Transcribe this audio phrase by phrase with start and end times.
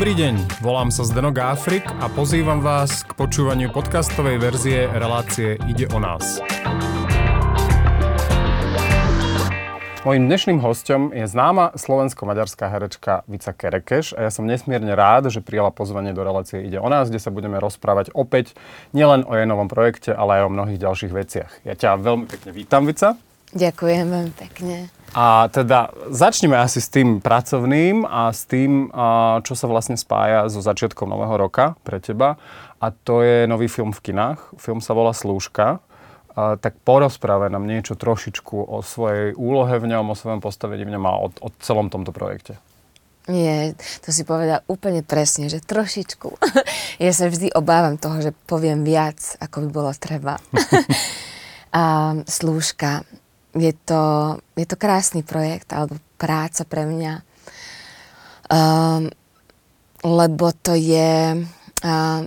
[0.00, 5.92] Dobrý deň, volám sa Zdeno Gáfrik a pozývam vás k počúvaniu podcastovej verzie relácie Ide
[5.92, 6.40] o nás.
[10.00, 15.44] Mojím dnešným hostom je známa slovensko-maďarská herečka Vica Kerekeš a ja som nesmierne rád, že
[15.44, 18.56] prijala pozvanie do relácie Ide o nás, kde sa budeme rozprávať opäť
[18.96, 21.52] nielen o jej novom projekte, ale aj o mnohých ďalších veciach.
[21.68, 23.20] Ja ťa veľmi pekne vítam, Vica.
[23.50, 24.76] Ďakujem veľmi pekne.
[25.10, 28.94] A teda začneme asi s tým pracovným a s tým,
[29.42, 32.38] čo sa vlastne spája so začiatkom nového roka pre teba.
[32.78, 34.54] A to je nový film v kinách.
[34.54, 35.82] Film sa volá Slúžka.
[36.38, 40.94] A tak porozpráve nám niečo trošičku o svojej úlohe v ňom, o svojom postavení v
[40.94, 42.54] ňom a o, o celom tomto projekte.
[43.26, 46.38] Nie, to si povedal úplne presne, že trošičku.
[47.04, 50.38] ja sa vždy obávam toho, že poviem viac, ako by bolo treba.
[51.74, 53.02] a slúžka
[53.54, 54.02] je to,
[54.54, 57.12] je to krásny projekt alebo práca pre mňa,
[58.46, 59.10] um,
[60.06, 61.44] lebo to je,
[61.82, 62.20] uh,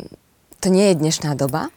[0.59, 1.72] to nie je dnešná doba.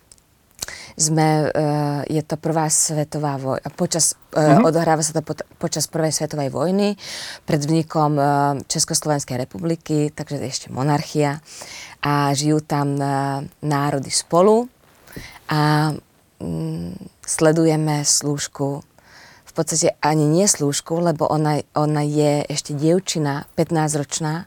[0.97, 4.65] Sme, uh, je to prvá svetová vojna, počas, uh, uh-huh.
[4.65, 6.97] odohráva sa to po, počas prvej svetovej vojny,
[7.45, 11.45] pred vznikom uh, Československej republiky, takže ešte monarchia
[12.01, 14.73] a žijú tam uh, národy spolu
[15.53, 15.93] a
[16.41, 18.81] um, sledujeme slúžku
[19.57, 24.45] podstate ani nie slúžku, lebo ona, ona je ešte dievčina, 15-ročná,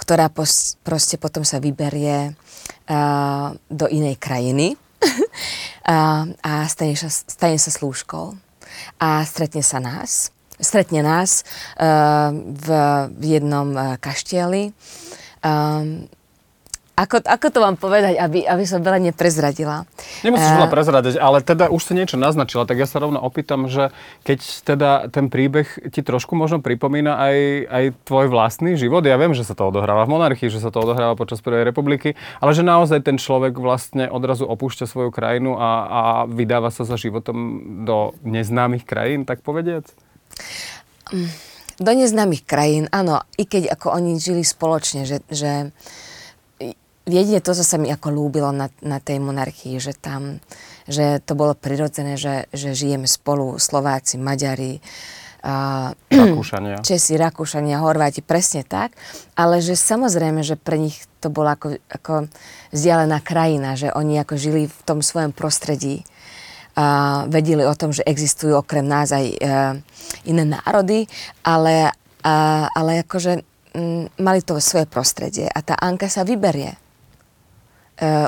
[0.00, 7.70] ktorá pos, proste potom sa vyberie uh, do inej krajiny uh, a stane stane sa
[7.70, 8.32] slúžkou
[8.96, 10.32] a stretne sa nás.
[10.60, 11.44] Stretne nás
[11.76, 12.32] uh,
[13.16, 14.72] v jednom uh, kaštieli.
[15.40, 16.08] Um,
[17.00, 19.88] ako, ako to vám povedať, aby, aby som veľa neprezradila?
[20.20, 23.72] Nemusíš veľa uh, prezradiť, ale teda už si niečo naznačila, tak ja sa rovno opýtam,
[23.72, 23.88] že
[24.28, 27.36] keď teda ten príbeh ti trošku možno pripomína aj,
[27.72, 30.84] aj tvoj vlastný život, ja viem, že sa to odohráva v monarchii, že sa to
[30.84, 35.70] odohráva počas Prvej republiky, ale že naozaj ten človek vlastne odrazu opúšťa svoju krajinu a,
[35.88, 39.88] a vydáva sa za životom do neznámych krajín, tak povediac?
[41.80, 45.72] Do neznámych krajín, áno, i keď ako oni žili spoločne, že, že
[47.08, 50.38] jedine to, čo sa mi ako lúbilo na, na tej monarchii, že tam,
[50.84, 54.78] že to bolo prirodzené, že, že žijeme spolu Slováci, Maďari,
[55.44, 56.84] uh, Rakúšania.
[56.84, 58.92] Česi, Rakúšania, Horváti, presne tak.
[59.34, 62.12] Ale že samozrejme, že pre nich to bola ako, ako
[62.72, 66.04] vzdialená krajina, že oni ako žili v tom svojom prostredí.
[66.78, 69.74] A vedeli o tom, že existujú okrem nás aj uh,
[70.24, 71.10] iné národy,
[71.42, 71.90] ale,
[72.22, 73.42] uh, ale akože
[73.74, 76.89] um, mali to svoje prostredie a tá Anka sa vyberie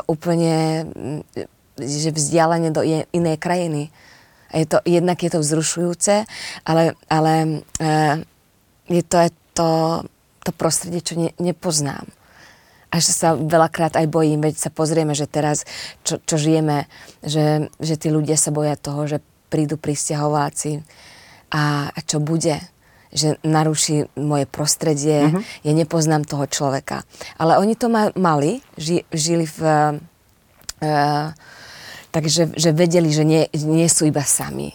[0.06, 0.84] úplne
[1.80, 3.88] že vzdialenie do inej krajiny.
[4.52, 6.28] Je to, jednak je to vzrušujúce,
[6.68, 8.20] ale, ale uh,
[8.84, 9.68] je to aj to,
[10.44, 12.04] to prostredie, čo ne, nepoznám.
[12.92, 15.64] A že sa veľakrát aj bojím, veď sa pozrieme, že teraz,
[16.04, 16.84] čo, čo žijeme,
[17.24, 20.84] že, že tí ľudia sa boja toho, že prídu pristahováci
[21.48, 22.60] a, a čo bude
[23.12, 25.44] že naruší moje prostredie, uh-huh.
[25.62, 27.04] ja nepoznám toho človeka.
[27.36, 29.58] Ale oni to ma, mali, ži, žili v...
[30.82, 31.30] Uh,
[32.10, 34.74] takže že vedeli, že nie, nie sú iba sami.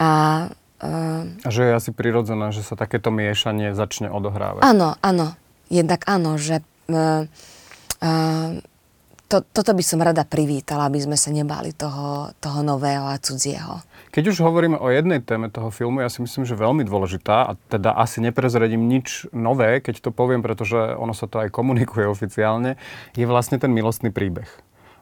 [0.00, 0.48] A,
[0.82, 4.64] uh, a že je asi prirodzené, že sa takéto miešanie začne odohrávať.
[4.64, 5.36] Áno, áno.
[5.70, 7.28] Jednak áno, že uh,
[8.02, 8.58] uh,
[9.30, 13.78] to, toto by som rada privítala, aby sme sa nebali toho, toho nového a cudzieho.
[14.10, 17.52] Keď už hovoríme o jednej téme toho filmu, ja si myslím, že veľmi dôležitá a
[17.70, 22.74] teda asi neprezradím nič nové, keď to poviem, pretože ono sa to aj komunikuje oficiálne,
[23.14, 24.50] je vlastne ten milostný príbeh.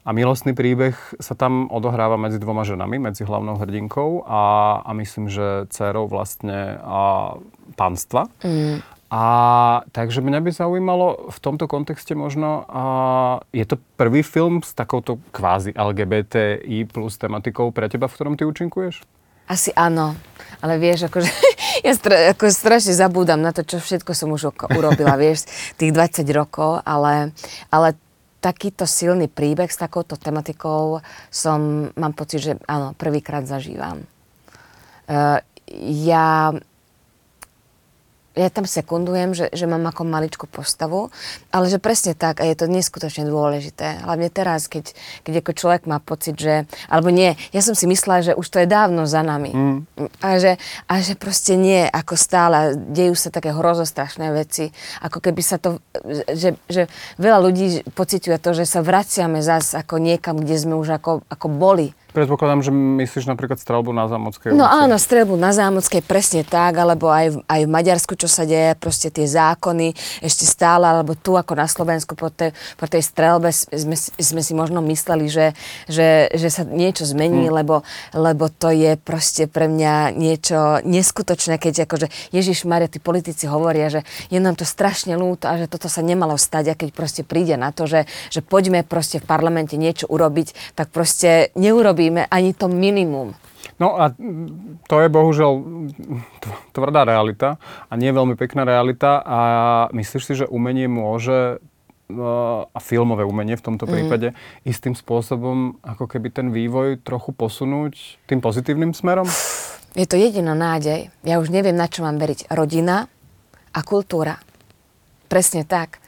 [0.04, 4.40] A milostný príbeh sa tam odohráva medzi dvoma ženami, medzi hlavnou hrdinkou a,
[4.84, 7.36] a myslím, že dcerou vlastne a,
[7.76, 8.28] pánstva.
[8.44, 8.80] Mm.
[9.08, 9.22] A
[9.88, 12.82] takže mňa by zaujímalo v tomto kontexte možno, a
[13.56, 18.44] je to prvý film s takouto kvázi LGBTI plus tematikou pre teba, v ktorom ty
[18.44, 19.00] účinkuješ?
[19.48, 20.12] Asi áno,
[20.60, 21.32] ale vieš, akože
[21.88, 25.48] ja stra, ako strašne zabúdam na to, čo všetko som už urobila, vieš,
[25.80, 27.32] tých 20 rokov, ale,
[27.72, 27.96] ale
[28.44, 31.00] takýto silný príbeh s takouto tematikou
[31.32, 34.04] som, mám pocit, že áno, prvýkrát zažívam.
[35.08, 35.40] Uh,
[35.88, 36.52] ja
[38.38, 41.10] ja tam sekundujem, že, že mám ako maličkú postavu,
[41.50, 44.06] ale že presne tak a je to neskutočne dôležité.
[44.06, 44.94] Hlavne teraz, keď,
[45.26, 48.62] keď ako človek má pocit, že, alebo nie, ja som si myslela, že už to
[48.62, 49.50] je dávno za nami.
[49.50, 49.78] Mm.
[50.22, 54.70] A, že, a že proste nie, ako stále, dejú sa také hrozostrašné veci,
[55.02, 55.82] ako keby sa to,
[56.30, 56.86] že, že
[57.18, 61.46] veľa ľudí pociťuje to, že sa vraciame zase ako niekam, kde sme už ako, ako
[61.50, 66.80] boli Predpokladám, že myslíš napríklad strelbu na Zámodskej No áno, strelbu na Zámodskej, presne tak,
[66.80, 69.92] alebo aj, v- aj v Maďarsku, čo sa deje, proste tie zákony
[70.24, 74.52] ešte stále, alebo tu ako na Slovensku po, tej, po tej strelbe sme, sme si
[74.56, 75.52] možno mysleli, že,
[75.84, 77.84] že, že sa niečo zmení, lebo,
[78.16, 83.92] lebo to je proste pre mňa niečo neskutočné, keď akože Ježiš Maria, tí politici hovoria,
[83.92, 84.00] že
[84.32, 86.72] je nám to strašne ľúto a že toto sa nemalo stať.
[86.72, 90.88] A keď proste príde na to, že, že poďme proste v parlamente niečo urobiť, tak
[90.88, 91.52] proste
[91.98, 93.34] neurobíme ani to minimum.
[93.78, 95.88] No a mm, to je bohužiaľ mm,
[96.42, 97.58] tv- tvrdá realita
[97.90, 99.40] a nie veľmi pekná realita a
[99.90, 106.10] myslíš si, že umenie môže uh, a filmové umenie v tomto prípade istým spôsobom ako
[106.10, 109.26] keby ten vývoj trochu posunúť tým pozitívnym smerom?
[109.94, 111.10] Je to jediná nádej.
[111.26, 112.50] Ja už neviem, na čo mám veriť.
[112.54, 113.10] Rodina
[113.74, 114.38] a kultúra.
[115.26, 115.98] Presne tak.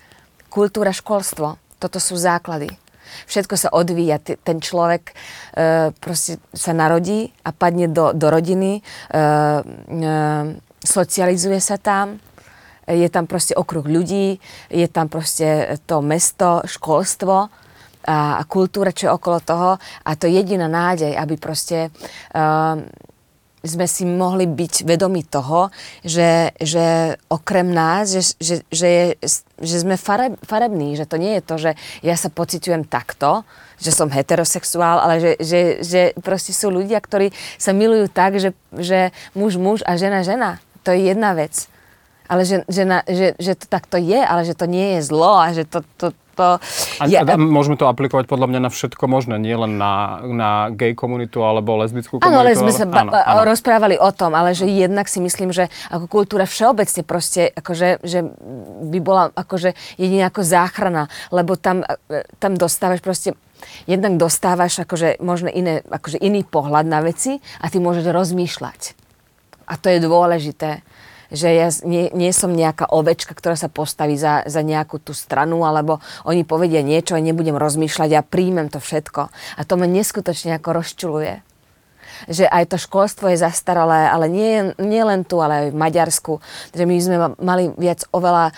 [0.51, 1.59] Kultúra, školstvo.
[1.79, 2.90] Toto sú základy.
[3.27, 4.19] Všetko sa odvíja.
[4.21, 5.15] Ten človek e,
[5.97, 10.13] proste sa narodí a padne do, do rodiny, e, e,
[10.81, 12.17] socializuje sa tam,
[12.91, 14.43] je tam proste okruh ľudí,
[14.73, 17.47] je tam proste to mesto, školstvo
[18.07, 19.71] a, kultúra, čo je okolo toho.
[19.79, 21.93] A to je jediná nádej, aby proste
[22.35, 22.81] uh,
[23.61, 25.69] sme si mohli byť vedomi toho,
[26.01, 29.05] že, že okrem nás, že, že, že, je,
[29.61, 31.71] že sme fareb, farební, že to nie je to, že
[32.01, 33.45] ja sa pociťujem takto,
[33.77, 38.57] že som heterosexuál, ale že, že, že proste sú ľudia, ktorí sa milujú tak, že,
[38.73, 40.61] že muž, muž a žena, žena.
[40.89, 41.69] To je jedna vec.
[42.31, 45.37] Ale že, že, na, že, že to takto je, ale že to nie je zlo
[45.37, 45.85] a že to...
[46.01, 46.17] to,
[47.01, 50.51] A, je, a môžeme to aplikovať podľa mňa na všetko možné, nie len na, na
[50.73, 52.29] gay komunitu alebo lesbickú komunitu.
[52.29, 53.43] Áno, ale sme sa ba- áno, áno.
[53.47, 58.25] rozprávali o tom, ale že jednak si myslím, že ako kultúra všeobecne proste, akože, že
[58.89, 63.37] by bola akože jediná ako záchrana, lebo tam, e, tam dostávaš proste
[63.85, 68.97] jednak dostávaš akože možno iné, akože iný pohľad na veci a ty môžeš rozmýšľať.
[69.71, 70.83] A to je dôležité
[71.31, 75.63] že ja nie, nie som nejaká ovečka, ktorá sa postaví za, za nejakú tú stranu,
[75.63, 79.31] alebo oni povedia niečo a nebudem rozmýšľať a príjmem to všetko.
[79.31, 81.47] A to ma neskutočne ako rozčuluje.
[82.29, 86.33] Že aj to školstvo je zastaralé, ale nie, nie len tu, ale aj v Maďarsku.
[86.77, 88.55] Že my sme ma- mali viac oveľa e,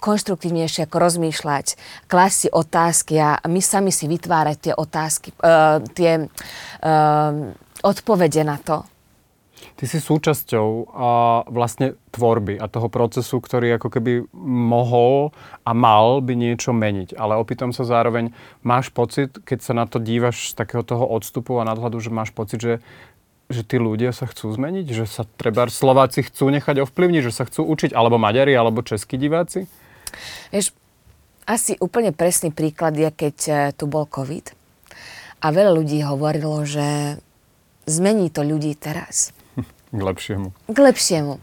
[0.00, 1.66] konštruktívnejšie ako rozmýšľať,
[2.08, 5.36] klásť si otázky a my sami si vytvárať tie otázky, e,
[5.92, 6.26] tie e,
[7.84, 8.95] odpovede na to.
[9.76, 11.10] Ty si súčasťou a,
[11.48, 14.12] vlastne tvorby a toho procesu, ktorý ako keby
[14.46, 17.16] mohol a mal by niečo meniť.
[17.16, 18.32] Ale opýtam sa zároveň,
[18.64, 22.32] máš pocit, keď sa na to dívaš z takého toho odstupu a nadhľadu, že máš
[22.32, 22.74] pocit, že,
[23.52, 24.86] že tí ľudia sa chcú zmeniť?
[24.92, 27.22] Že sa treba Slováci chcú nechať ovplyvniť?
[27.28, 27.92] Že sa chcú učiť?
[27.92, 29.68] Alebo Maďari, alebo českí diváci?
[30.52, 30.72] Vieš,
[31.46, 34.50] asi úplne presný príklad je, keď e, tu bol COVID
[35.44, 37.20] a veľa ľudí hovorilo, že
[37.86, 39.30] zmení to ľudí teraz.
[39.90, 40.48] K lepšiemu.
[40.72, 41.34] K lepšiemu.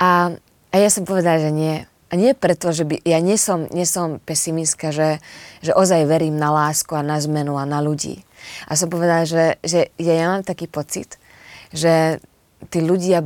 [0.00, 0.36] A,
[0.72, 1.84] a ja som povedala, že nie.
[2.10, 5.22] A nie preto, že by, ja nie som, nie som pesimistka, že,
[5.62, 8.26] že ozaj verím na lásku a na zmenu a na ľudí.
[8.66, 11.22] A som povedala, že, že ja, ja mám taký pocit,
[11.70, 12.18] že
[12.66, 13.22] tí ľudia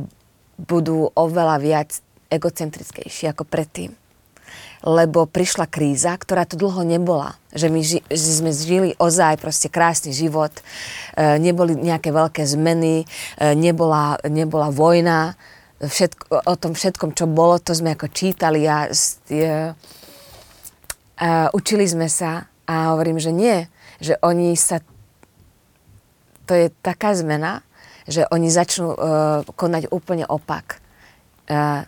[0.61, 1.89] budú oveľa viac
[2.29, 4.04] egocentrickejší ako predtým.
[4.85, 7.33] Lebo prišla kríza, ktorá tu dlho nebola.
[7.57, 10.53] Že my ži- že sme žili ozaj proste krásny život,
[11.17, 13.05] e, neboli nejaké veľké zmeny, e,
[13.57, 15.33] nebola, nebola vojna,
[15.81, 18.87] všetko, o tom všetkom, čo bolo, to sme ako čítali a,
[19.27, 19.75] je,
[21.19, 23.67] a učili sme sa a hovorím, že nie,
[23.99, 24.79] že oni sa,
[26.47, 27.65] to je taká zmena,
[28.05, 28.97] že oni začnú uh,
[29.57, 30.77] konať úplne opak.
[31.49, 31.85] Uh,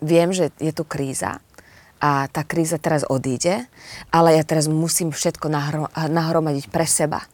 [0.00, 1.40] viem, že je tu kríza
[1.96, 3.64] a tá kríza teraz odíde,
[4.12, 7.24] ale ja teraz musím všetko nahro- nahromadiť pre seba.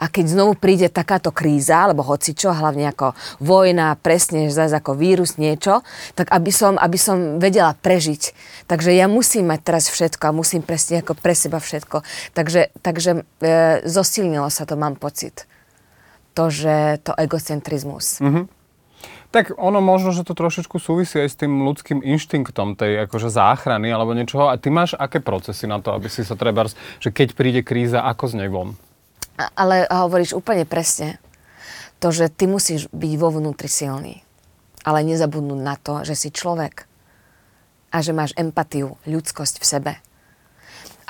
[0.00, 5.36] A keď znovu príde takáto kríza, alebo hocičo, hlavne ako vojna, presne zase ako vírus,
[5.36, 5.84] niečo,
[6.16, 8.32] tak aby som, aby som vedela prežiť.
[8.64, 12.00] Takže ja musím mať teraz všetko a musím presne ako pre seba všetko.
[12.32, 13.10] Takže, takže
[13.44, 15.44] e, zosilnilo sa to, mám pocit.
[16.34, 18.18] To, že to egocentrizmus.
[18.24, 18.63] Mhm.
[19.34, 23.90] Tak ono možno, že to trošičku súvisí aj s tým ľudským inštinktom tej akože záchrany
[23.90, 24.46] alebo niečoho.
[24.46, 26.70] A ty máš aké procesy na to, aby si sa treba,
[27.02, 28.78] že keď príde kríza, ako z nej von?
[29.58, 31.18] Ale hovoríš úplne presne.
[31.98, 34.22] To, že ty musíš byť vo vnútri silný.
[34.86, 36.86] Ale nezabudnúť na to, že si človek.
[37.90, 39.92] A že máš empatiu, ľudskosť v sebe.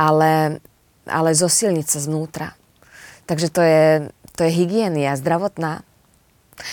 [0.00, 0.64] Ale,
[1.04, 2.56] ale zosilniť sa znútra.
[3.28, 3.84] Takže to je,
[4.32, 5.84] to je hygienia zdravotná.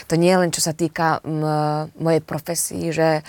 [0.10, 1.44] To nie je len, čo sa týka m,
[1.98, 3.26] mojej profesii, že,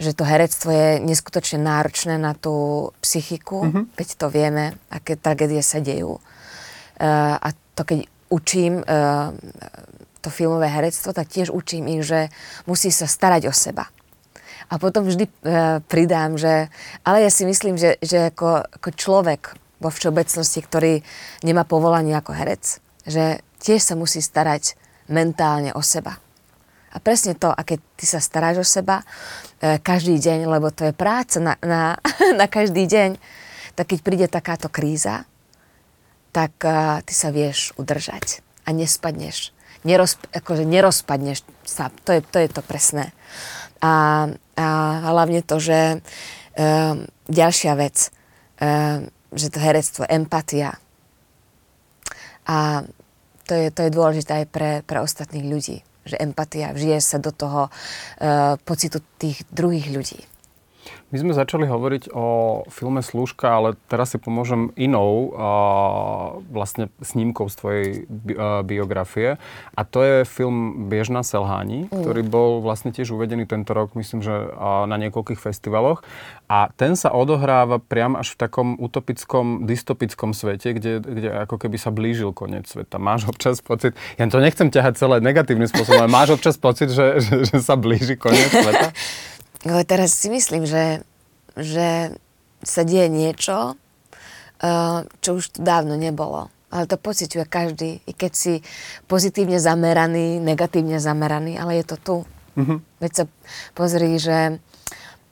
[0.00, 3.84] že to herectvo je neskutočne náročné na tú psychiku, mm-hmm.
[3.94, 6.16] veď to vieme, aké tragédie sa dejú.
[7.00, 9.32] Uh, a to keď učím uh,
[10.20, 12.28] to filmové herectvo, tak tiež učím ich, že
[12.68, 13.88] musí sa starať o seba.
[14.70, 16.68] A potom vždy uh, pridám, že
[17.04, 19.42] ale ja si myslím, že, že ako, ako človek
[19.80, 20.92] vo všeobecnosti, ktorý
[21.40, 24.76] nemá povolanie ako herec, že tiež sa musí starať
[25.10, 26.16] mentálne o seba.
[26.90, 29.06] A presne to, a keď ty sa staráš o seba
[29.62, 31.94] e, každý deň, lebo to je práca na, na,
[32.40, 33.14] na každý deň,
[33.78, 35.22] tak keď príde takáto kríza,
[36.34, 39.54] tak e, ty sa vieš udržať a nespadneš.
[39.86, 41.94] Neroz, akože nerozpadneš sa.
[42.04, 43.14] To je to, je to presné.
[43.80, 44.26] A,
[44.58, 44.66] a
[45.14, 45.98] hlavne to, že e,
[47.30, 48.10] ďalšia vec,
[48.58, 50.76] e, že to herectvo, empatia.
[52.50, 52.82] A
[53.50, 57.28] to je, to je dôležité aj pre, pre ostatných ľudí že empatia, vžije sa do
[57.28, 60.29] toho uh, pocitu tých druhých ľudí.
[61.10, 62.26] My sme začali hovoriť o
[62.70, 65.50] filme Slúžka, ale teraz si pomôžem inou a,
[66.54, 69.34] vlastne snímkou z tvojej bi, a, biografie.
[69.74, 71.94] A to je film Biežná selhání, mm.
[71.98, 76.06] ktorý bol vlastne tiež uvedený tento rok, myslím, že a, na niekoľkých festivaloch.
[76.46, 81.74] A ten sa odohráva priam až v takom utopickom, dystopickom svete, kde, kde ako keby
[81.74, 83.02] sa blížil koniec sveta.
[83.02, 87.18] Máš občas pocit, ja to nechcem ťahať celé negatívnym spôsobom, ale máš občas pocit, že,
[87.18, 88.94] že, že sa blíži koniec sveta?
[89.68, 91.04] Ale teraz si myslím, že,
[91.56, 92.16] že
[92.64, 93.76] sa deje niečo,
[94.64, 96.48] eh, čo už tu dávno nebolo.
[96.70, 98.54] Ale to pociťuje každý, i keď si
[99.10, 102.16] pozitívne zameraný, negatívne zameraný, ale je to tu.
[102.54, 102.78] Mm-hmm.
[103.02, 103.24] Veď sa
[103.74, 104.62] pozri, že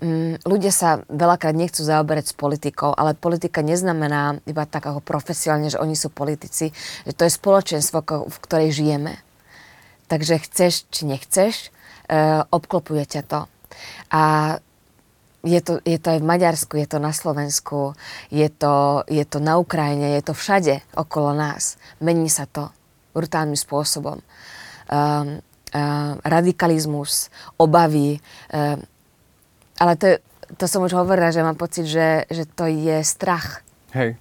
[0.02, 5.70] mm, ľudia sa veľakrát nechcú zaoberať s politikou, ale politika neznamená iba tak ako profesionálne,
[5.70, 6.74] že oni sú politici,
[7.06, 9.14] že to je spoločenstvo, v ktorej žijeme.
[10.10, 11.54] Takže chceš či nechceš,
[12.08, 13.40] e, obklopuje ťa to.
[14.10, 14.56] A
[15.46, 17.94] je to, je to aj v Maďarsku, je to na Slovensku,
[18.28, 21.78] je to, je to na Ukrajine, je to všade okolo nás.
[22.02, 22.74] Mení sa to
[23.14, 24.18] brutálnym spôsobom.
[24.88, 25.38] Um,
[25.74, 28.18] um, radikalizmus, obavy.
[28.50, 28.82] Um,
[29.78, 30.06] ale to,
[30.58, 33.62] to som už hovorila, že mám pocit, že, že to je strach.
[33.94, 34.18] Hej.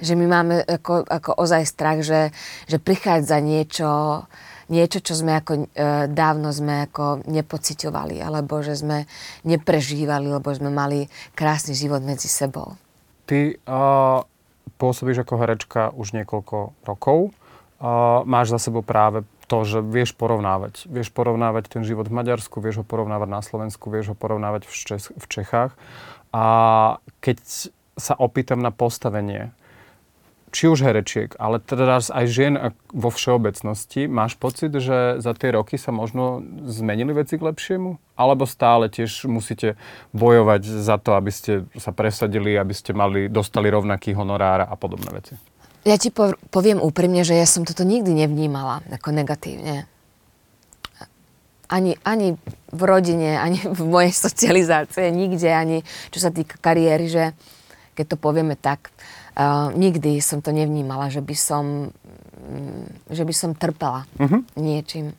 [0.00, 2.32] Že my máme ako, ako ozaj strach, že,
[2.66, 4.24] že prichádza niečo,
[4.72, 9.04] niečo, čo sme ako, e, dávno sme ako nepociťovali, alebo že sme
[9.44, 11.04] neprežívali, lebo sme mali
[11.36, 12.74] krásny život medzi sebou.
[13.30, 14.26] Ty uh,
[14.82, 17.30] pôsobíš ako herečka už niekoľko rokov.
[17.78, 20.86] Uh, máš za sebou práve to, že vieš porovnávať.
[20.86, 24.72] Vieš porovnávať ten život v Maďarsku, vieš ho porovnávať na Slovensku, vieš ho porovnávať v,
[24.74, 25.74] Čes- v Čechách.
[26.30, 26.44] A
[27.18, 27.42] keď
[27.98, 29.50] sa opýtam na postavenie
[30.50, 32.54] či už herečiek, ale teraz aj žien
[32.90, 38.02] vo všeobecnosti, máš pocit, že za tie roky sa možno zmenili veci k lepšiemu?
[38.18, 39.78] Alebo stále tiež musíte
[40.10, 45.08] bojovať za to, aby ste sa presadili, aby ste mali, dostali rovnaký honorár a podobné
[45.14, 45.34] veci?
[45.86, 46.12] Ja ti
[46.52, 49.88] poviem úprimne, že ja som toto nikdy nevnímala ako negatívne.
[51.70, 52.34] Ani, ani
[52.74, 57.24] v rodine, ani v mojej socializácii, nikde, ani čo sa týka kariéry, že
[58.00, 58.88] keď to povieme tak,
[59.30, 61.94] Uh, nikdy som to nevnímala, že by som,
[62.42, 64.42] mm, že by som trpela uh-huh.
[64.58, 65.14] niečím.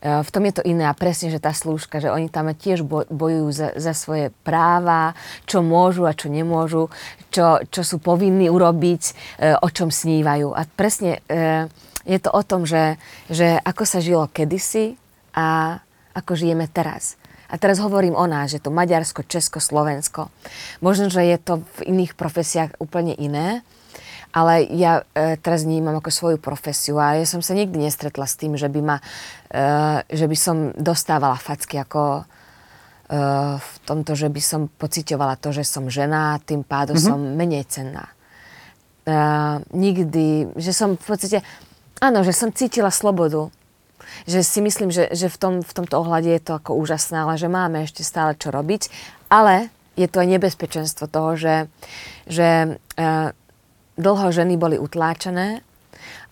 [0.00, 2.86] Uh, v tom je to iné a presne, že tá slúžka, že oni tam tiež
[3.10, 5.18] bojujú za, za svoje práva,
[5.50, 6.88] čo môžu a čo nemôžu,
[7.34, 9.02] čo, čo sú povinní urobiť,
[9.42, 10.54] uh, o čom snívajú.
[10.54, 11.66] A presne uh,
[12.06, 14.94] je to o tom, že, že ako sa žilo kedysi
[15.34, 15.76] a
[16.14, 17.19] ako žijeme teraz.
[17.50, 20.30] A teraz hovorím o nás, že to Maďarsko, Česko, Slovensko.
[20.78, 23.66] Možno, že je to v iných profesiách úplne iné,
[24.30, 28.38] ale ja e, teraz vnímam ako svoju profesiu a ja som sa nikdy nestretla s
[28.38, 28.96] tým, že by, ma,
[29.50, 32.24] e, že by som dostávala facky ako e,
[33.58, 37.10] v tomto, že by som pocitovala to, že som žena a tým pádom mm-hmm.
[37.10, 38.06] som menej cenná.
[39.02, 39.14] E,
[39.74, 41.42] nikdy, že som v podstate,
[41.98, 43.50] áno, že som cítila slobodu
[44.26, 47.34] že si myslím, že, že v, tom, v tomto ohľade je to ako úžasné, ale
[47.40, 48.88] že máme ešte stále čo robiť.
[49.30, 51.56] Ale je to aj nebezpečenstvo toho, že,
[52.30, 53.02] že e,
[54.00, 55.60] dlho ženy boli utláčané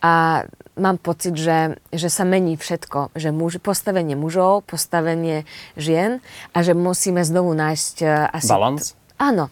[0.00, 0.46] a
[0.78, 3.12] mám pocit, že, že sa mení všetko.
[3.18, 5.44] Že muž, postavenie mužov, postavenie
[5.74, 6.22] žien
[6.54, 8.50] a že musíme znovu nájsť e, asi...
[8.50, 8.94] Balans?
[9.18, 9.50] Áno,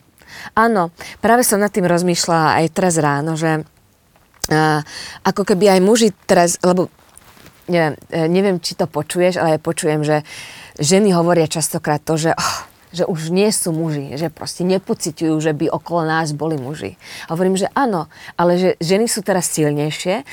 [0.54, 0.94] áno.
[1.18, 3.66] Práve som nad tým rozmýšľala aj teraz ráno, že
[4.50, 4.80] uh,
[5.26, 6.86] ako keby aj muži teraz, lebo
[7.68, 10.22] neviem, e, neviem, či to počuješ, ale ja počujem, že
[10.78, 12.56] ženy hovoria častokrát to, že oh,
[12.96, 16.96] že už nie sú muži, že proste nepociťujú, že by okolo nás boli muži.
[17.28, 18.08] A hovorím, že áno,
[18.40, 20.24] ale že ženy sú teraz silnejšie,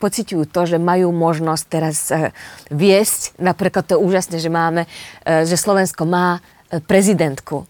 [0.00, 2.32] pociťujú to, že majú možnosť teraz uh,
[2.72, 6.40] viesť, napríklad to je úžasné, že máme, uh, že Slovensko má
[6.88, 7.68] prezidentku.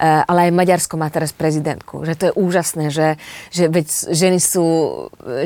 [0.00, 2.02] Ale aj Maďarsko má teraz prezidentku.
[2.02, 3.08] Že to je úžasné, že,
[3.54, 4.66] že veď ženy sú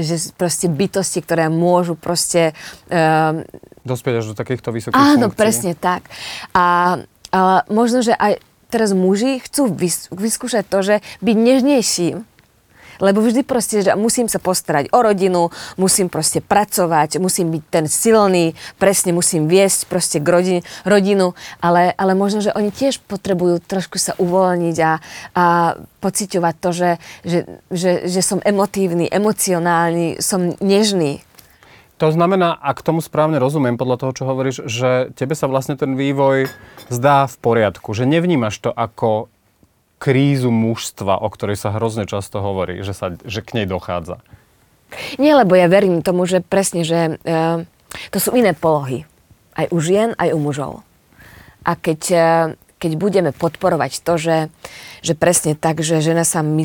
[0.00, 2.56] že proste bytosti, ktoré môžu proste...
[2.88, 3.44] Uh,
[3.84, 5.40] Dospieť až do takýchto vysokých Áno, funkcií.
[5.40, 6.08] presne tak.
[6.52, 6.98] A,
[7.32, 12.16] ale možno, že aj teraz muži chcú vys- vyskúšať to, že byť nežnejším,
[12.98, 17.86] lebo vždy proste, že musím sa postarať o rodinu, musím proste pracovať, musím byť ten
[17.90, 23.62] silný, presne musím viesť proste k rodine, rodinu, ale, ale možno, že oni tiež potrebujú
[23.62, 24.92] trošku sa uvoľniť a,
[25.34, 25.44] a
[25.98, 26.90] pociťovať to, že,
[27.26, 27.38] že,
[27.70, 31.22] že, že som emotívny, emocionálny, som nežný.
[31.98, 35.98] To znamená, ak tomu správne rozumiem podľa toho, čo hovoríš, že tebe sa vlastne ten
[35.98, 36.46] vývoj
[36.94, 39.26] zdá v poriadku, že nevnímaš to ako
[39.98, 44.22] krízu mužstva, o ktorej sa hrozne často hovorí, že, sa, že k nej dochádza?
[45.20, 47.66] Nie, lebo ja verím tomu, že presne, že e,
[48.08, 49.04] to sú iné polohy.
[49.52, 50.72] Aj u žien, aj u mužov.
[51.66, 52.28] A keď, e,
[52.80, 54.38] keď budeme podporovať to, že,
[55.04, 56.64] že presne tak, že žena sa my,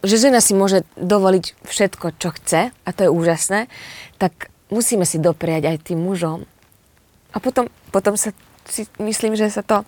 [0.00, 3.70] že žena si môže dovoliť všetko, čo chce, a to je úžasné,
[4.16, 6.48] tak musíme si dopriať aj tým mužom.
[7.30, 8.34] A potom, potom sa
[8.66, 9.86] si myslím, že sa to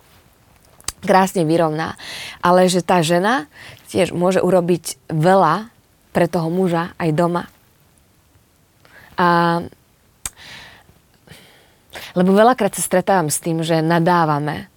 [1.03, 1.99] krásne vyrovná.
[2.39, 3.51] Ale že tá žena
[3.91, 5.69] tiež môže urobiť veľa
[6.15, 7.43] pre toho muža aj doma.
[9.19, 9.61] A
[12.13, 14.69] lebo veľakrát sa stretávam s tým, že nadávame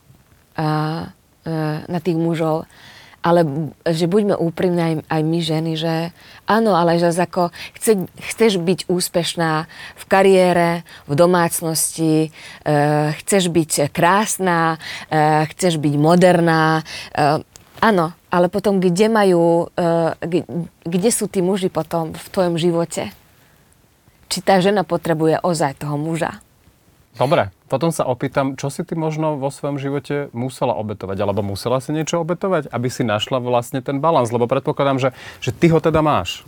[0.57, 0.69] a, a,
[1.85, 2.65] na tých mužov,
[3.27, 3.43] ale
[3.83, 6.15] že buďme úprimní aj, aj my ženy, že
[6.47, 9.67] áno, ale že ako chce, chceš byť úspešná
[9.99, 12.31] v kariére, v domácnosti,
[12.63, 12.79] e,
[13.19, 14.79] chceš byť krásna,
[15.11, 17.43] e, chceš byť moderná, e,
[17.83, 20.39] áno, ale potom kde majú, e,
[20.87, 23.11] kde, sú tí muži potom v tvojom živote?
[24.31, 26.39] Či tá žena potrebuje ozaj toho muža?
[27.19, 31.83] Dobre, potom sa opýtam, čo si ty možno vo svojom živote musela obetovať, alebo musela
[31.83, 35.11] si niečo obetovať, aby si našla vlastne ten balans, lebo predpokladám, že,
[35.43, 36.47] že ty ho teda máš.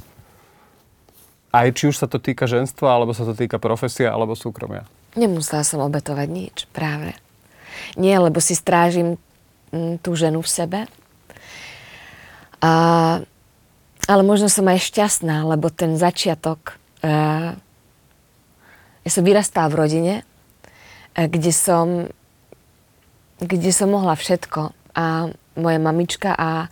[1.50, 4.86] Aj či už sa to týka ženstva, alebo sa to týka profesia, alebo súkromia.
[5.18, 7.18] Nemusela som obetovať nič, práve.
[7.98, 9.18] Nie, lebo si strážim
[9.74, 10.80] mm, tú ženu v sebe.
[12.62, 12.72] A,
[14.06, 16.78] ale možno som aj šťastná, lebo ten začiatok...
[17.02, 17.58] Uh,
[19.06, 20.14] ja som vyrastala v rodine,
[21.26, 22.06] kde som,
[23.42, 24.70] kde som mohla všetko.
[24.94, 26.70] A moja mamička a,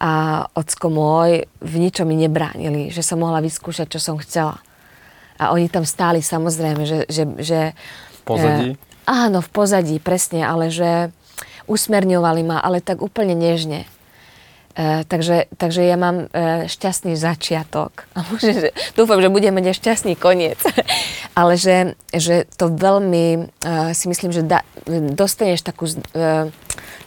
[0.00, 0.10] a
[0.56, 4.56] ocko môj v ničom mi nebránili, že som mohla vyskúšať, čo som chcela.
[5.36, 6.98] A oni tam stáli samozrejme, že...
[7.12, 8.68] že, že v pozadí?
[8.72, 11.12] E, áno, v pozadí, presne, ale že
[11.68, 13.84] usmerňovali ma, ale tak úplne nežne.
[14.72, 18.08] E, takže, takže ja mám e, šťastný začiatok.
[18.16, 20.56] A môže, že, dúfam, že budem mať šťastný koniec.
[21.38, 26.48] Ale že, že to veľmi, e, si myslím, že da, dostaneš takú, e,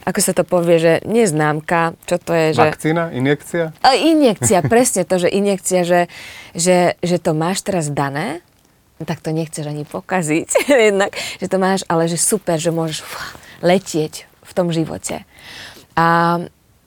[0.06, 2.54] ako sa to povie, že neznámka, čo to je.
[2.54, 3.04] Že, Vakcína?
[3.10, 3.74] Injekcia?
[3.82, 6.00] A injekcia, presne to, že injekcia, že,
[6.54, 8.46] že, že to máš teraz dané,
[9.02, 13.02] tak to nechceš ani pokaziť, jednak, že to máš, ale že super, že môžeš
[13.66, 15.26] letieť v tom živote.
[15.98, 16.38] A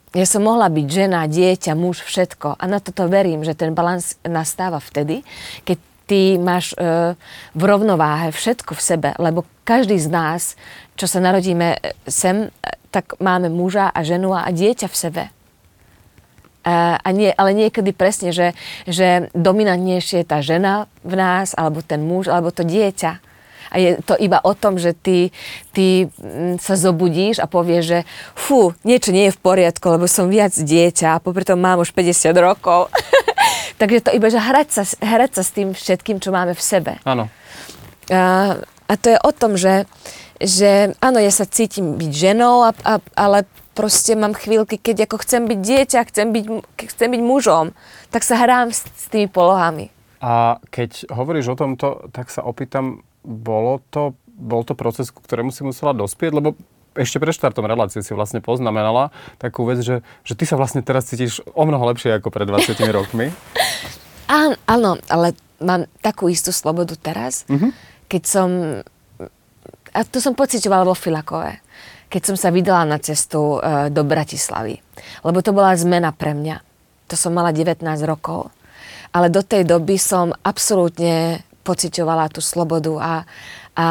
[0.09, 2.57] ja som mohla byť žena, dieťa, muž, všetko.
[2.57, 5.21] A na toto verím, že ten balans nastáva vtedy,
[5.61, 5.77] keď
[6.09, 7.13] ty máš e,
[7.53, 10.41] v rovnováhe všetko v sebe, lebo každý z nás,
[10.97, 15.23] čo sa narodíme e, sem, e, tak máme muža a ženu a dieťa v sebe.
[15.29, 15.31] E,
[16.97, 18.57] a nie, ale niekedy presne, že,
[18.89, 23.28] že dominantnejšie je tá žena v nás, alebo ten muž, alebo to dieťa.
[23.69, 25.29] A je to iba o tom, že ty,
[25.71, 27.99] ty mm, sa zobudíš a povieš, že
[28.33, 31.93] fú, niečo nie je v poriadku, lebo som viac dieťa a popri tom mám už
[31.93, 32.89] 50 rokov.
[33.79, 36.91] Takže to iba, že hrať sa, hrať sa s tým všetkým, čo máme v sebe.
[37.07, 37.31] Áno.
[38.09, 38.57] A,
[38.89, 39.85] a to je o tom, že,
[40.41, 43.45] že áno, ja sa cítim byť ženou, a, a, ale
[43.79, 46.45] proste mám chvíľky, keď ako chcem byť dieťa, chcem byť,
[46.91, 47.71] chcem byť mužom,
[48.11, 49.87] tak sa hrám s, s tými polohami.
[50.19, 55.53] A keď hovoríš o tomto, tak sa opýtam, bolo to, bol to proces, ku ktorému
[55.53, 56.57] si musela dospieť, lebo
[56.97, 61.05] ešte pred štartom relácie si vlastne poznamenala takú vec, že, že ty sa vlastne teraz
[61.05, 63.29] cítiš o mnoho lepšie ako pred 20 rokmi.
[64.25, 67.71] Áno, áno, ale mám takú istú slobodu teraz, mm-hmm.
[68.09, 68.49] keď som,
[69.93, 71.61] a to som pocitovala vo Filakove,
[72.09, 74.81] keď som sa vydala na cestu e, do Bratislavy.
[75.21, 76.57] Lebo to bola zmena pre mňa.
[77.09, 78.49] To som mala 19 rokov.
[79.13, 83.13] Ale do tej doby som absolútne pocitovala tú slobodu a,
[83.77, 83.87] a,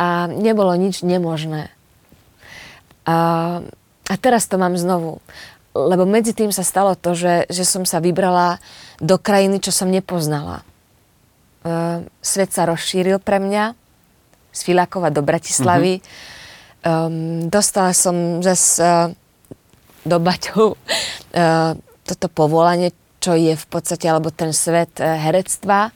[0.00, 1.68] a nebolo nič nemožné.
[3.04, 3.16] A,
[4.08, 5.20] a teraz to mám znovu.
[5.76, 8.56] Lebo medzi tým sa stalo to, že, že som sa vybrala
[8.96, 10.64] do krajiny, čo som nepoznala.
[11.62, 13.76] Uh, svet sa rozšíril pre mňa
[14.52, 16.00] z Filakova do Bratislavy.
[16.00, 16.88] Mm-hmm.
[16.88, 19.12] um, dostala som zase uh,
[20.02, 22.90] do baťov uh, toto povolanie,
[23.22, 25.94] čo je v podstate, alebo ten svet uh, herectva.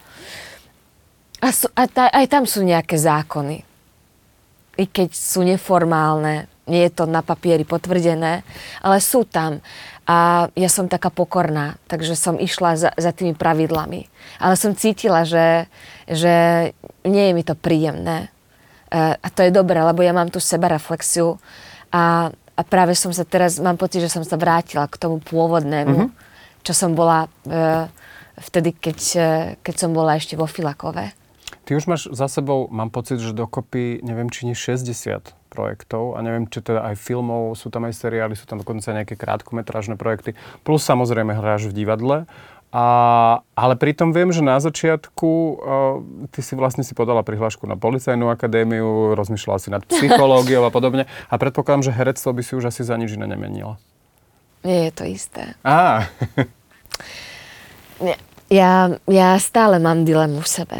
[1.43, 3.67] A, sú, a ta, aj tam sú nejaké zákony.
[4.79, 8.47] I keď sú neformálne, nie je to na papieri potvrdené,
[8.83, 9.63] ale sú tam.
[10.07, 14.07] A ja som taká pokorná, takže som išla za, za tými pravidlami.
[14.39, 15.67] Ale som cítila, že,
[16.07, 16.71] že
[17.03, 18.31] nie je mi to príjemné.
[18.91, 21.43] E, a to je dobré, lebo ja mám tu seba reflexiu
[21.91, 26.07] a, a práve som sa teraz, mám pocit, že som sa vrátila k tomu pôvodnému,
[26.07, 26.26] mm-hmm.
[26.67, 27.87] Čo som bola e,
[28.43, 29.29] vtedy, keď, e,
[29.63, 31.15] keď som bola ešte vo Filakove.
[31.63, 36.23] Ty už máš za sebou, mám pocit, že dokopy, neviem, či nie 60 projektov a
[36.23, 40.35] neviem, či teda aj filmov, sú tam aj seriály, sú tam dokonca nejaké krátkometrážne projekty.
[40.67, 42.27] Plus samozrejme hráš v divadle.
[42.75, 42.87] A,
[43.57, 45.57] ale pritom viem, že na začiatku uh,
[46.35, 51.07] ty si vlastne si podala prihlášku na policajnú akadémiu, rozmýšľala si nad psychológiou a podobne.
[51.31, 53.79] A predpokladám, že herectvo by si už asi za nič iné nemenila.
[54.67, 55.55] Nie je to isté.
[55.63, 56.11] Á.
[58.53, 60.79] ja, ja stále mám dilemu v sebe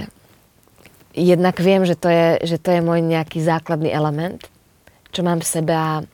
[1.17, 4.45] jednak viem, že to, je, že to je môj nejaký základný element,
[5.11, 6.05] čo mám v sebe a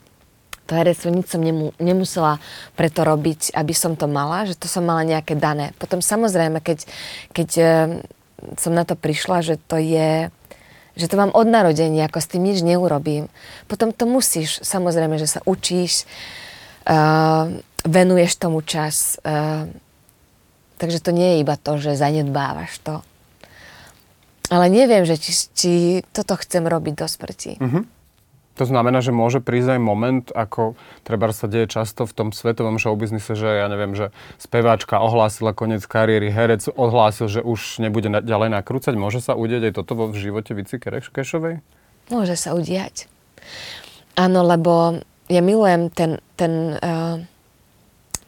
[0.71, 2.39] to herectvo nič som nemu, nemusela
[2.79, 5.75] preto robiť, aby som to mala, že to som mala nejaké dané.
[5.83, 6.87] Potom samozrejme, keď,
[7.35, 7.65] keď e,
[8.55, 10.31] som na to prišla, že to je
[10.93, 13.33] že to mám od narodenia, ako s tým nič neurobím.
[13.65, 16.05] Potom to musíš, samozrejme, že sa učíš,
[16.85, 17.49] uh,
[17.81, 19.17] venuješ tomu čas.
[19.25, 19.73] Uh,
[20.83, 23.07] takže to nie je iba to, že zanedbávaš to.
[24.51, 25.73] Ale neviem, že či, či
[26.11, 27.53] toto chcem robiť do smrti.
[27.63, 27.87] Uh-huh.
[28.61, 30.77] To znamená, že môže prísť aj moment, ako
[31.09, 35.87] treba sa deje často v tom svetovom showbiznise, že ja neviem, že speváčka ohlásila koniec
[35.89, 38.93] kariéry, herec ohlásil, že už nebude na, ďalej nakrúcať.
[38.93, 41.65] Môže sa udieť aj toto vo v živote Vici Kešovej?
[42.13, 43.09] Môže sa udiať.
[44.21, 45.01] Áno, lebo
[45.33, 47.25] ja milujem ten, ten, uh,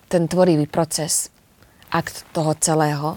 [0.09, 1.34] ten tvorivý proces,
[1.95, 3.15] akt toho celého.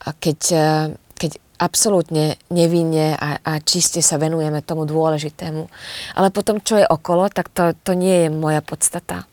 [0.00, 0.86] A keď, uh,
[1.20, 5.68] keď absolútne nevinne a, a čiste sa venujeme tomu dôležitému.
[6.16, 9.28] Ale potom, čo je okolo, tak to, to nie je moja podstata.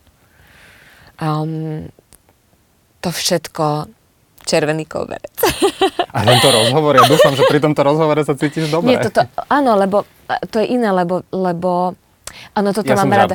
[1.16, 1.88] Um,
[3.00, 3.88] to všetko
[4.44, 5.34] červený koverec.
[6.16, 8.96] A tento rozhovor, ja dúfam, že pri tomto rozhovore sa cítiš dobre.
[8.96, 10.08] Nie, toto, áno, lebo
[10.48, 11.92] to je iné, lebo, lebo
[12.52, 13.34] Áno, toto ja mám rada.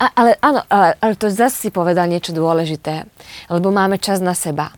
[0.00, 3.06] A, ale áno, ale, ale to zase si povedal niečo dôležité,
[3.52, 4.74] lebo máme čas na seba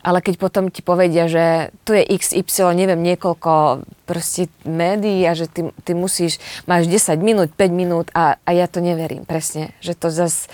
[0.00, 5.48] ale keď potom ti povedia, že tu je XY, neviem, niekoľko proste médií a že
[5.48, 9.92] ty, ty musíš, máš 10 minút, 5 minút a, a ja to neverím presne, že
[9.92, 10.48] to zase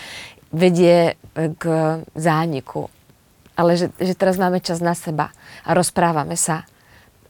[0.50, 1.64] vedie k
[2.18, 2.90] zániku.
[3.54, 5.30] Ale že, že teraz máme čas na seba
[5.62, 6.66] a rozprávame sa.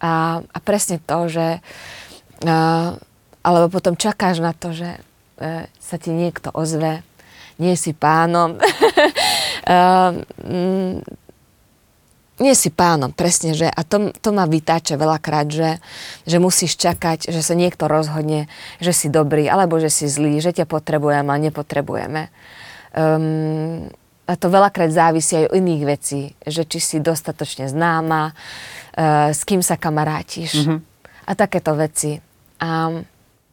[0.00, 1.60] A, a presne to, že
[2.48, 2.56] a,
[3.40, 5.00] alebo potom čakáš na to, že e,
[5.80, 7.02] sa ti niekto ozve,
[7.56, 8.56] nie si pánom.
[9.70, 11.04] Mm,
[12.40, 15.76] nie si pánom, presne, že a to, to ma vytáča veľakrát, že,
[16.24, 18.48] že musíš čakať, že sa niekto rozhodne,
[18.80, 22.32] že si dobrý, alebo že si zlý, že ťa potrebujeme a nepotrebujeme.
[22.96, 23.92] Um,
[24.24, 29.44] a to veľakrát závisí aj od iných vecí, že či si dostatočne známa, uh, s
[29.44, 30.78] kým sa kamarátiš mm-hmm.
[31.28, 32.16] a takéto veci.
[32.64, 32.88] A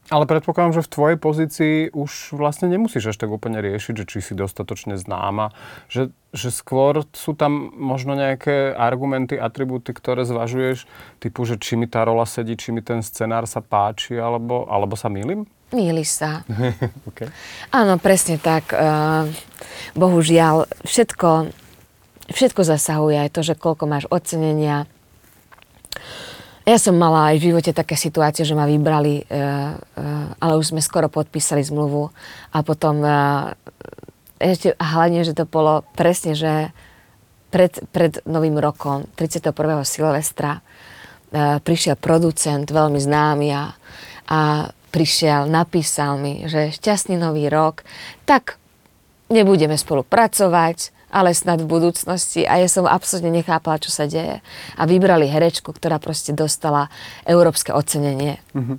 [0.07, 4.19] ale predpokladám, že v tvojej pozícii už vlastne nemusíš až tak úplne riešiť, že či
[4.23, 5.51] si dostatočne známa,
[5.91, 10.87] že, že skôr sú tam možno nejaké argumenty, atribúty, ktoré zvažuješ,
[11.19, 14.95] typu, že či mi tá rola sedí, či mi ten scenár sa páči, alebo, alebo
[14.95, 15.43] sa mýlim?
[15.75, 16.47] Mýliš sa.
[17.11, 17.27] okay.
[17.75, 18.71] Áno, presne tak.
[18.71, 19.27] Uh,
[19.99, 21.51] bohužiaľ, všetko,
[22.31, 24.87] všetko zasahuje aj to, že koľko máš ocenenia,
[26.67, 29.39] ja som mala aj v živote také situácie, že ma vybrali, e, e,
[30.35, 32.11] ale už sme skoro podpísali zmluvu
[32.51, 33.11] a potom e,
[34.35, 36.75] ešte hlavne, že to bolo presne, že
[37.47, 39.55] pred, pred novým rokom, 31.
[39.87, 40.59] Silvestra,
[41.63, 43.71] prišiel producent, veľmi známy a,
[44.27, 44.39] a
[44.91, 47.87] prišiel, napísal mi, že šťastný nový rok,
[48.27, 48.59] tak
[49.31, 52.43] nebudeme spolupracovať, ale snad v budúcnosti.
[52.43, 54.43] A ja som absolútne nechápala, čo sa deje.
[54.75, 56.91] A vybrali herečku, ktorá proste dostala
[57.23, 58.43] európske ocenenie.
[58.51, 58.77] Mm-hmm.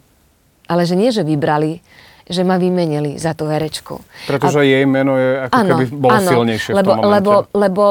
[0.68, 1.80] Ale že nie, že vybrali,
[2.28, 4.04] že ma vymenili za tú herečku.
[4.28, 4.68] Pretože a...
[4.68, 7.84] jej meno je ako áno, keby bolo áno, silnejšie lebo, v tom lebo, lebo,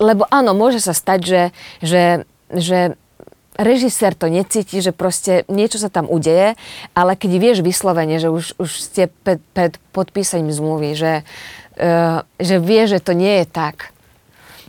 [0.00, 1.42] lebo áno, môže sa stať, že,
[1.84, 2.04] že,
[2.48, 2.78] že
[3.60, 6.58] režisér to necíti, že proste niečo sa tam udeje,
[6.96, 11.12] ale keď vieš vyslovene, že už, už ste pred, pred podpísaním zmluvy, že
[12.38, 13.94] že vie, že to nie je tak,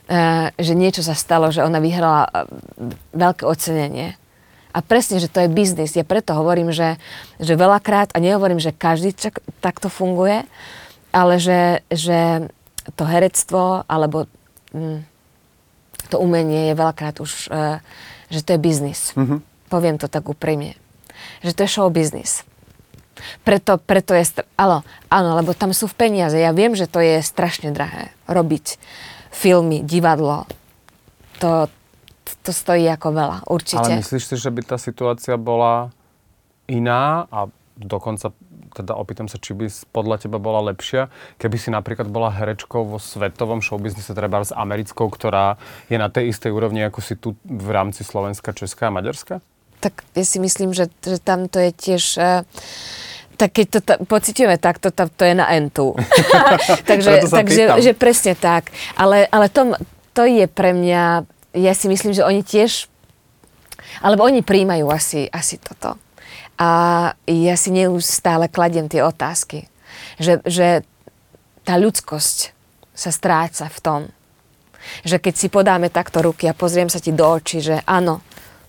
[0.09, 2.33] eh, že niečo sa stalo, že ona vyhrala eh,
[3.13, 4.17] veľké ocenenie
[4.75, 5.95] A presne, že to je biznis.
[5.95, 6.99] Ja preto hovorím, že,
[7.39, 10.43] že veľakrát, a nehovorím, že každý čak, takto funguje,
[11.15, 12.51] ale že, že
[12.99, 14.27] to herectvo alebo
[14.75, 14.99] mm,
[16.11, 17.79] to umenie je veľakrát už, uh,
[18.27, 19.15] že to je biznis.
[19.15, 19.39] Mm-hmm.
[19.71, 20.75] Poviem to tak úprimne.
[21.39, 22.43] Že to je show business.
[23.43, 24.23] Preto, preto je...
[24.23, 26.35] Str- áno, áno, lebo tam sú v peniaze.
[26.37, 28.79] Ja viem, že to je strašne drahé robiť
[29.31, 30.47] filmy, divadlo.
[31.43, 31.67] To,
[32.43, 33.83] to stojí ako veľa, určite.
[33.83, 35.91] Ale myslíš si, že by tá situácia bola
[36.65, 38.31] iná a dokonca
[38.75, 41.07] teda opýtam sa, či by podľa teba bola lepšia,
[41.39, 45.55] keby si napríklad bola herečkou vo svetovom showbiznise, treba s americkou, ktorá
[45.87, 49.39] je na tej istej úrovni, ako si tu v rámci Slovenska, Česká a Maďarska?
[49.85, 52.03] Tak ja si myslím, že, že tam to je tiež...
[52.17, 52.41] Uh,
[53.35, 55.91] tak keď to ta, pocitujeme takto, to, to je na entu.
[56.89, 58.71] takže takže že presne tak.
[58.95, 59.75] Ale, ale to,
[60.15, 62.91] to je pre mňa ja si myslím, že oni tiež,
[64.03, 65.95] alebo oni príjmajú asi, asi toto.
[66.59, 66.69] A
[67.27, 69.67] ja si neustále kladiem tie otázky,
[70.19, 70.83] že, že
[71.63, 72.51] tá ľudskosť
[72.95, 74.01] sa stráca v tom,
[75.03, 78.23] že keď si podáme takto ruky a pozriem sa ti do očí, že áno,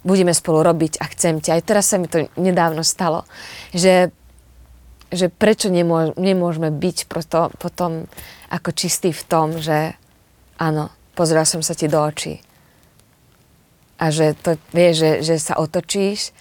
[0.07, 1.59] budeme spolu robiť a chcem ťa.
[1.59, 3.27] Aj teraz sa mi to nedávno stalo,
[3.75, 4.15] že,
[5.11, 8.07] že prečo nemô, nemôžeme byť proto, potom
[8.47, 9.99] ako čistý v tom, že
[10.63, 12.39] áno, pozrel som sa ti do očí
[13.97, 16.33] a že to vie, že, že sa otočíš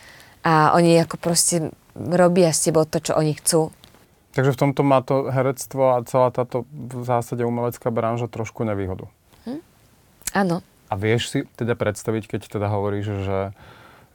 [0.44, 3.72] a oni ako proste robia s tebou to, čo oni chcú.
[4.36, 9.08] Takže v tomto má to herectvo a celá táto v zásade umelecká branža trošku nevýhodu.
[9.48, 9.64] Hm?
[10.36, 10.60] Áno.
[10.96, 13.42] A vieš si teda predstaviť, keď teda hovoríš, že,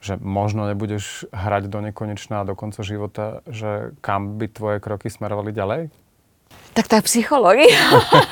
[0.01, 5.53] že možno nebudeš hrať do nekonečná do konca života, že kam by tvoje kroky smerovali
[5.53, 5.93] ďalej?
[6.73, 7.69] Tak tá psychológia,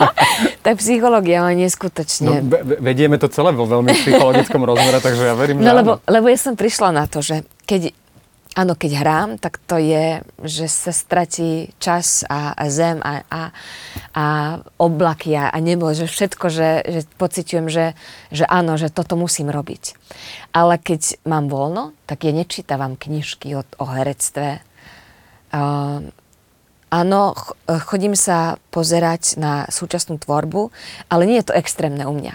[0.65, 2.41] tá psychológia má neskutočne.
[2.41, 6.25] No, vedieme to celé vo veľmi psychologickom rozmere, takže ja verím, no, že lebo, lebo
[6.25, 7.93] ja som prišla na to, že keď,
[8.59, 13.41] áno, keď hrám, tak to je, že sa stratí čas a, a zem a, a,
[14.11, 14.25] a
[14.75, 17.95] oblaky a, a nebo, že všetko, že, že pociťujem, že,
[18.35, 19.95] že áno, že toto musím robiť.
[20.51, 24.59] Ale keď mám voľno, tak ja nečítavam knižky o, o herectve,
[25.55, 26.03] uh,
[26.89, 27.37] Áno,
[27.85, 30.73] chodím sa pozerať na súčasnú tvorbu,
[31.05, 32.33] ale nie je to extrémne u mňa.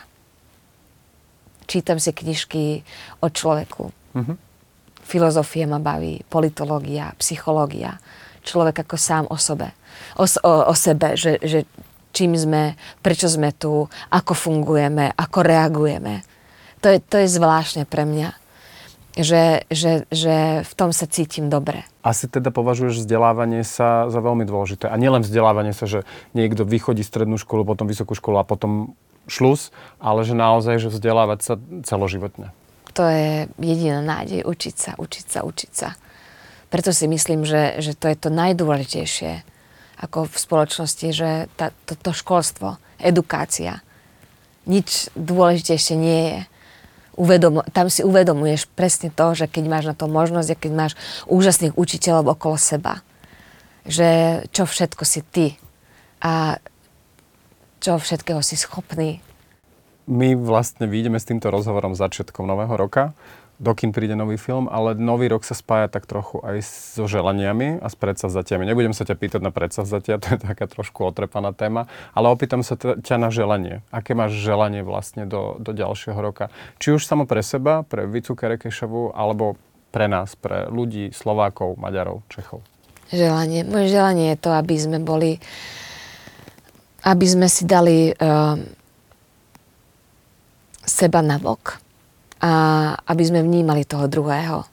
[1.66, 2.87] Čítam si knižky
[3.18, 3.90] o človeku.
[4.14, 4.37] Mm-hmm.
[5.04, 8.00] Filozofie ma baví, politológia, psychológia.
[8.44, 9.76] Človek ako sám o sebe.
[10.16, 11.68] O, o, o sebe, že, že
[12.10, 16.24] čím sme, prečo sme tu, ako fungujeme, ako reagujeme.
[16.80, 18.44] To je, to je zvláštne pre mňa
[19.14, 21.86] že, že, že v tom sa cítim dobre.
[22.02, 24.90] Asi teda považuješ vzdelávanie sa za veľmi dôležité.
[24.90, 26.02] A nielen vzdelávanie sa, že
[26.34, 28.98] niekto vychodí strednú školu, potom vysokú školu a potom
[29.30, 29.70] šlus,
[30.02, 31.54] ale že naozaj, že vzdelávať sa
[31.86, 32.50] celoživotne.
[32.94, 35.98] To je jediná nádej, učiť sa, učiť sa, učiť sa.
[36.70, 39.42] Preto si myslím, že, že to je to najdôležitejšie
[39.98, 43.83] ako v spoločnosti, že tá, to, to školstvo, edukácia,
[44.66, 46.38] nič dôležitejšie nie je
[47.14, 50.92] uvedom, tam si uvedomuješ presne to, že keď máš na to možnosť a keď máš
[51.30, 53.07] úžasných učiteľov okolo seba,
[53.87, 55.46] že čo všetko si ty
[56.24, 56.59] a
[57.78, 59.20] čo všetkého si schopný.
[60.04, 63.16] My vlastne vyjdeme s týmto rozhovorom začiatkom nového roka
[63.62, 67.86] dokým príde nový film, ale nový rok sa spája tak trochu aj so želaniami a
[67.86, 68.66] s predsavzatiami.
[68.66, 72.74] Nebudem sa ťa pýtať na predsavzatia, to je taká trošku otrepaná téma, ale opýtam sa
[72.76, 73.86] ťa na želanie.
[73.94, 76.50] Aké máš želanie vlastne do, do ďalšieho roka?
[76.82, 79.54] Či už samo pre seba, pre Vicu Kerekešovu, alebo
[79.94, 82.66] pre nás, pre ľudí, Slovákov, Maďarov, Čechov?
[83.14, 83.62] Želanie.
[83.62, 85.38] Moje želanie je to, aby sme boli,
[87.06, 88.58] aby sme si dali uh,
[90.85, 91.81] seba na bok
[92.44, 92.53] a
[93.09, 94.68] aby sme vnímali toho druhého.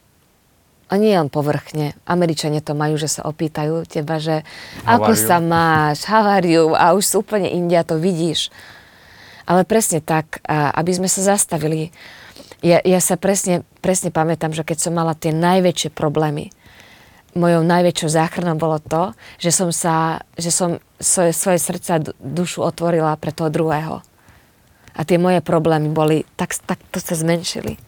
[0.92, 1.96] A nie len povrchne.
[2.04, 4.44] Američania to majú, že sa opýtajú teba, že
[4.84, 8.52] ako sa máš, havariu a už sú úplne India, to vidíš.
[9.48, 11.96] Ale presne tak, aby sme sa zastavili.
[12.60, 16.52] Ja, ja sa presne, presne pamätám, že keď som mala tie najväčšie problémy,
[17.40, 22.60] mojou najväčšou záchranou bolo to, že som, sa, že som svoje, svoje srdce a dušu
[22.60, 24.04] otvorila pre toho druhého
[24.96, 27.80] a tie moje problémy boli, tak, tak to sa zmenšili.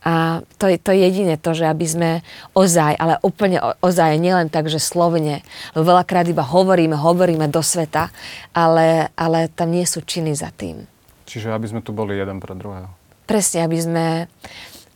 [0.00, 2.10] A to je, to je jediné to, že aby sme
[2.56, 5.44] ozaj, ale úplne ozaj, nielen tak, že slovne,
[5.76, 8.08] lebo veľakrát iba hovoríme, hovoríme do sveta,
[8.56, 10.88] ale, ale tam nie sú činy za tým.
[11.28, 12.88] Čiže aby sme tu boli jeden pre druhého.
[13.28, 14.06] Presne, aby sme,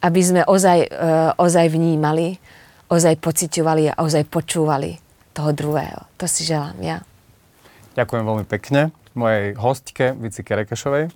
[0.01, 2.40] aby sme ozaj, uh, ozaj vnímali,
[2.88, 4.97] ozaj pociťovali a ozaj počúvali
[5.37, 6.01] toho druhého.
[6.16, 6.99] To si želám ja.
[7.92, 11.11] Ďakujem veľmi pekne mojej hostke Vici Kerekešovej.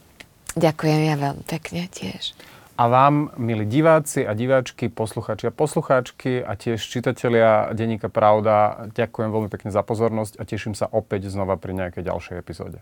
[0.58, 2.34] Ďakujem ja veľmi pekne tiež.
[2.78, 9.34] A vám, milí diváci a diváčky, poslucháči a poslucháčky a tiež čitatelia Denníka Pravda, ďakujem
[9.34, 12.78] veľmi pekne za pozornosť a teším sa opäť znova pri nejakej ďalšej epizóde.